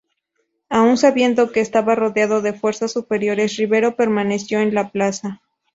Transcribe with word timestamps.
Aun 0.79 0.97
sabiendo 0.97 1.51
que 1.51 1.59
estaba 1.59 1.93
rodeado 1.93 2.41
de 2.41 2.53
fuerzas 2.53 2.91
superiores, 2.91 3.55
Rivero 3.57 3.95
permaneció 3.95 4.59
en 4.59 4.73
la 4.73 4.89
plaza. 4.89 5.43